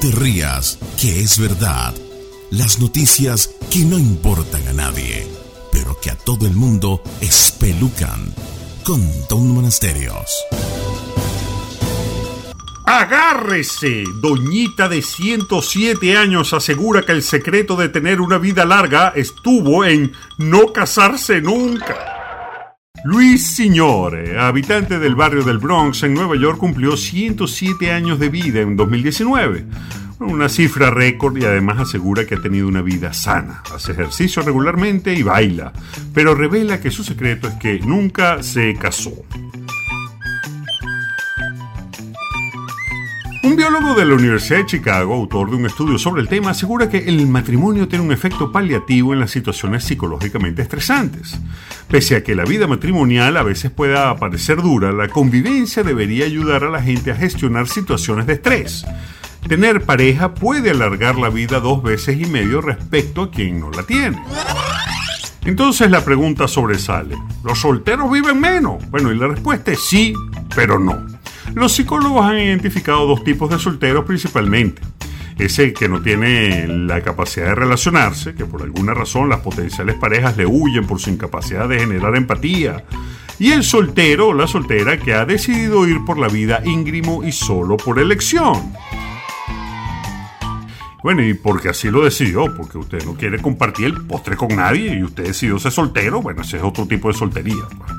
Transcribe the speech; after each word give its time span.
te 0.00 0.10
rías, 0.10 0.78
que 0.98 1.20
es 1.20 1.38
verdad. 1.38 1.94
Las 2.50 2.80
noticias 2.80 3.54
que 3.70 3.80
no 3.80 3.98
importan 3.98 4.66
a 4.68 4.72
nadie, 4.72 5.26
pero 5.72 6.00
que 6.00 6.10
a 6.10 6.16
todo 6.16 6.46
el 6.46 6.54
mundo 6.54 7.02
espelucan. 7.20 8.34
Con 8.82 9.02
Don 9.28 9.50
Monasterios. 9.50 10.30
Agárrese. 12.86 14.04
Doñita 14.22 14.88
de 14.88 15.02
107 15.02 16.16
años 16.16 16.54
asegura 16.54 17.02
que 17.02 17.12
el 17.12 17.22
secreto 17.22 17.76
de 17.76 17.90
tener 17.90 18.22
una 18.22 18.38
vida 18.38 18.64
larga 18.64 19.12
estuvo 19.14 19.84
en 19.84 20.12
no 20.38 20.72
casarse 20.72 21.42
nunca. 21.42 22.09
Luis 23.04 23.54
Signore, 23.54 24.38
habitante 24.38 24.98
del 24.98 25.14
barrio 25.14 25.42
del 25.42 25.56
Bronx 25.56 26.02
en 26.02 26.12
Nueva 26.12 26.36
York, 26.36 26.58
cumplió 26.58 26.98
107 26.98 27.92
años 27.92 28.18
de 28.18 28.28
vida 28.28 28.60
en 28.60 28.76
2019. 28.76 29.64
Una 30.18 30.50
cifra 30.50 30.90
récord 30.90 31.34
y 31.38 31.44
además 31.46 31.80
asegura 31.80 32.26
que 32.26 32.34
ha 32.34 32.42
tenido 32.42 32.68
una 32.68 32.82
vida 32.82 33.14
sana. 33.14 33.62
Hace 33.74 33.92
ejercicio 33.92 34.42
regularmente 34.42 35.14
y 35.14 35.22
baila, 35.22 35.72
pero 36.12 36.34
revela 36.34 36.78
que 36.80 36.90
su 36.90 37.02
secreto 37.02 37.48
es 37.48 37.54
que 37.54 37.78
nunca 37.78 38.42
se 38.42 38.74
casó. 38.74 39.14
Un 43.42 43.56
biólogo 43.56 43.94
de 43.94 44.04
la 44.04 44.14
Universidad 44.14 44.58
de 44.58 44.66
Chicago, 44.66 45.14
autor 45.14 45.48
de 45.48 45.56
un 45.56 45.64
estudio 45.64 45.98
sobre 45.98 46.20
el 46.20 46.28
tema, 46.28 46.50
asegura 46.50 46.90
que 46.90 46.98
el 46.98 47.26
matrimonio 47.26 47.88
tiene 47.88 48.04
un 48.04 48.12
efecto 48.12 48.52
paliativo 48.52 49.14
en 49.14 49.20
las 49.20 49.30
situaciones 49.30 49.82
psicológicamente 49.84 50.60
estresantes. 50.60 51.40
Pese 51.88 52.16
a 52.16 52.22
que 52.22 52.34
la 52.34 52.44
vida 52.44 52.66
matrimonial 52.66 53.38
a 53.38 53.42
veces 53.42 53.70
pueda 53.70 54.14
parecer 54.16 54.60
dura, 54.60 54.92
la 54.92 55.08
convivencia 55.08 55.82
debería 55.82 56.26
ayudar 56.26 56.64
a 56.64 56.70
la 56.70 56.82
gente 56.82 57.12
a 57.12 57.16
gestionar 57.16 57.66
situaciones 57.66 58.26
de 58.26 58.34
estrés. 58.34 58.84
Tener 59.48 59.86
pareja 59.86 60.34
puede 60.34 60.70
alargar 60.70 61.16
la 61.16 61.30
vida 61.30 61.60
dos 61.60 61.82
veces 61.82 62.20
y 62.20 62.26
medio 62.26 62.60
respecto 62.60 63.22
a 63.22 63.30
quien 63.30 63.58
no 63.58 63.70
la 63.70 63.84
tiene. 63.84 64.22
Entonces 65.46 65.90
la 65.90 66.04
pregunta 66.04 66.46
sobresale, 66.46 67.16
¿los 67.42 67.58
solteros 67.58 68.12
viven 68.12 68.38
menos? 68.38 68.88
Bueno, 68.90 69.10
y 69.10 69.16
la 69.16 69.28
respuesta 69.28 69.72
es 69.72 69.80
sí, 69.80 70.12
pero 70.54 70.78
no. 70.78 71.09
Los 71.54 71.72
psicólogos 71.72 72.24
han 72.24 72.38
identificado 72.38 73.06
dos 73.06 73.24
tipos 73.24 73.50
de 73.50 73.58
solteros 73.58 74.04
principalmente. 74.04 74.82
Ese 75.38 75.72
que 75.72 75.88
no 75.88 76.02
tiene 76.02 76.68
la 76.68 77.00
capacidad 77.00 77.46
de 77.46 77.54
relacionarse, 77.54 78.34
que 78.34 78.44
por 78.44 78.62
alguna 78.62 78.92
razón 78.92 79.28
las 79.28 79.40
potenciales 79.40 79.96
parejas 79.96 80.36
le 80.36 80.46
huyen 80.46 80.86
por 80.86 81.00
su 81.00 81.10
incapacidad 81.10 81.68
de 81.68 81.80
generar 81.80 82.14
empatía. 82.14 82.84
Y 83.38 83.52
el 83.52 83.64
soltero 83.64 84.28
o 84.28 84.34
la 84.34 84.46
soltera 84.46 84.98
que 84.98 85.14
ha 85.14 85.24
decidido 85.24 85.88
ir 85.88 86.04
por 86.04 86.18
la 86.18 86.28
vida 86.28 86.60
íngrimo 86.64 87.24
y 87.24 87.32
solo 87.32 87.78
por 87.78 87.98
elección. 87.98 88.74
Bueno, 91.02 91.24
y 91.24 91.32
porque 91.32 91.70
así 91.70 91.90
lo 91.90 92.04
decidió, 92.04 92.54
porque 92.54 92.76
usted 92.76 93.02
no 93.06 93.14
quiere 93.14 93.40
compartir 93.40 93.86
el 93.86 94.02
postre 94.02 94.36
con 94.36 94.54
nadie 94.54 94.94
y 94.94 95.02
usted 95.02 95.24
decidió 95.24 95.58
ser 95.58 95.72
soltero, 95.72 96.20
bueno, 96.20 96.42
ese 96.42 96.58
es 96.58 96.62
otro 96.62 96.86
tipo 96.86 97.08
de 97.08 97.14
soltería. 97.14 97.64
Pues. 97.78 97.92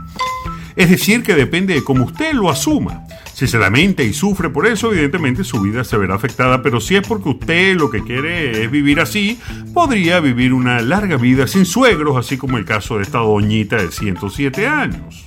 Es 0.76 0.90
decir, 0.90 1.24
que 1.24 1.34
depende 1.34 1.74
de 1.74 1.84
cómo 1.84 2.06
usted 2.06 2.34
lo 2.34 2.50
asuma. 2.50 3.04
Si 3.42 3.48
se 3.48 3.58
lamenta 3.58 4.04
y 4.04 4.14
sufre 4.14 4.52
por 4.52 4.68
eso, 4.68 4.92
evidentemente 4.92 5.44
su 5.44 5.60
vida 5.60 5.84
se 5.84 5.98
verá 5.98 6.14
afectada, 6.14 6.62
pero 6.62 6.80
si 6.80 6.96
es 6.96 7.08
porque 7.08 7.30
usted 7.30 7.76
lo 7.76 7.90
que 7.90 8.04
quiere 8.04 8.64
es 8.64 8.70
vivir 8.70 9.00
así, 9.00 9.40
podría 9.74 10.20
vivir 10.20 10.54
una 10.54 10.80
larga 10.80 11.18
vida 11.18 11.48
sin 11.48 11.66
suegros, 11.66 12.18
así 12.18 12.38
como 12.38 12.60
el 12.60 12.66
caso 12.66 12.98
de 12.98 13.02
esta 13.02 13.18
doñita 13.18 13.78
de 13.78 13.90
107 13.90 14.68
años. 14.68 15.26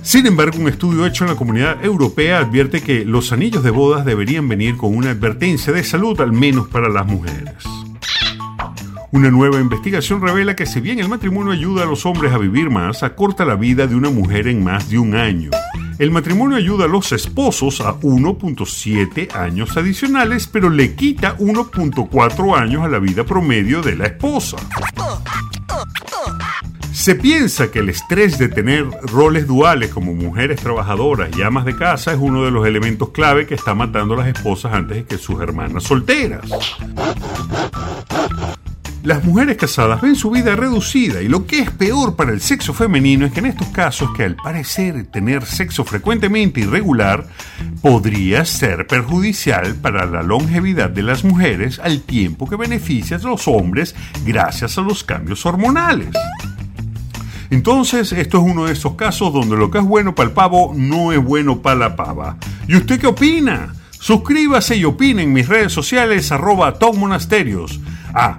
Sin 0.00 0.24
embargo, 0.24 0.58
un 0.58 0.68
estudio 0.68 1.04
hecho 1.04 1.24
en 1.24 1.32
la 1.32 1.36
comunidad 1.36 1.84
europea 1.84 2.38
advierte 2.38 2.80
que 2.80 3.04
los 3.04 3.30
anillos 3.30 3.62
de 3.62 3.72
bodas 3.72 4.06
deberían 4.06 4.48
venir 4.48 4.78
con 4.78 4.96
una 4.96 5.10
advertencia 5.10 5.70
de 5.70 5.84
salud, 5.84 6.18
al 6.18 6.32
menos 6.32 6.68
para 6.68 6.88
las 6.88 7.06
mujeres. 7.06 7.56
Una 9.10 9.30
nueva 9.30 9.60
investigación 9.60 10.22
revela 10.22 10.56
que 10.56 10.64
si 10.64 10.80
bien 10.80 10.98
el 10.98 11.10
matrimonio 11.10 11.52
ayuda 11.52 11.82
a 11.82 11.86
los 11.86 12.06
hombres 12.06 12.32
a 12.32 12.38
vivir 12.38 12.70
más, 12.70 13.02
acorta 13.02 13.44
la 13.44 13.56
vida 13.56 13.86
de 13.86 13.96
una 13.96 14.08
mujer 14.08 14.48
en 14.48 14.64
más 14.64 14.88
de 14.88 14.98
un 14.98 15.14
año. 15.14 15.50
El 16.02 16.10
matrimonio 16.10 16.56
ayuda 16.56 16.86
a 16.86 16.88
los 16.88 17.12
esposos 17.12 17.80
a 17.80 17.94
1.7 18.00 19.36
años 19.36 19.76
adicionales, 19.76 20.48
pero 20.48 20.68
le 20.68 20.96
quita 20.96 21.38
1.4 21.38 22.58
años 22.58 22.82
a 22.82 22.88
la 22.88 22.98
vida 22.98 23.22
promedio 23.22 23.82
de 23.82 23.94
la 23.94 24.06
esposa. 24.06 24.56
Se 26.92 27.14
piensa 27.14 27.70
que 27.70 27.78
el 27.78 27.88
estrés 27.88 28.36
de 28.36 28.48
tener 28.48 28.84
roles 29.02 29.46
duales 29.46 29.90
como 29.90 30.12
mujeres 30.12 30.60
trabajadoras 30.60 31.30
y 31.38 31.42
amas 31.42 31.64
de 31.64 31.76
casa 31.76 32.10
es 32.10 32.18
uno 32.20 32.44
de 32.44 32.50
los 32.50 32.66
elementos 32.66 33.10
clave 33.10 33.46
que 33.46 33.54
está 33.54 33.76
matando 33.76 34.14
a 34.14 34.24
las 34.24 34.26
esposas 34.26 34.72
antes 34.72 35.04
que 35.06 35.18
sus 35.18 35.40
hermanas 35.40 35.84
solteras. 35.84 36.44
Las 39.02 39.24
mujeres 39.24 39.56
casadas 39.56 40.00
ven 40.00 40.14
su 40.14 40.30
vida 40.30 40.54
reducida 40.54 41.22
y 41.22 41.28
lo 41.28 41.44
que 41.44 41.58
es 41.58 41.70
peor 41.72 42.14
para 42.14 42.30
el 42.30 42.40
sexo 42.40 42.72
femenino 42.72 43.26
es 43.26 43.32
que 43.32 43.40
en 43.40 43.46
estos 43.46 43.66
casos 43.68 44.10
que 44.16 44.22
al 44.22 44.36
parecer 44.36 45.06
tener 45.06 45.44
sexo 45.44 45.82
frecuentemente 45.84 46.60
irregular 46.60 47.26
podría 47.80 48.44
ser 48.44 48.86
perjudicial 48.86 49.74
para 49.74 50.06
la 50.06 50.22
longevidad 50.22 50.88
de 50.88 51.02
las 51.02 51.24
mujeres 51.24 51.80
al 51.80 52.02
tiempo 52.02 52.48
que 52.48 52.54
beneficia 52.54 53.16
a 53.16 53.20
los 53.20 53.48
hombres 53.48 53.96
gracias 54.24 54.78
a 54.78 54.82
los 54.82 55.02
cambios 55.02 55.44
hormonales. 55.46 56.10
Entonces, 57.50 58.12
esto 58.12 58.38
es 58.38 58.44
uno 58.44 58.66
de 58.66 58.72
esos 58.72 58.94
casos 58.94 59.32
donde 59.32 59.56
lo 59.56 59.68
que 59.70 59.78
es 59.78 59.84
bueno 59.84 60.14
para 60.14 60.28
el 60.28 60.34
pavo 60.34 60.74
no 60.76 61.10
es 61.12 61.22
bueno 61.22 61.60
para 61.60 61.76
la 61.76 61.96
pava. 61.96 62.36
¿Y 62.68 62.76
usted 62.76 63.00
qué 63.00 63.08
opina? 63.08 63.74
Suscríbase 63.90 64.76
y 64.76 64.84
opine 64.84 65.22
en 65.24 65.32
mis 65.32 65.48
redes 65.48 65.72
sociales 65.72 66.30
arroba 66.30 66.78
Tom 66.78 66.98
Monasterios. 66.98 67.80
Ah, 68.14 68.38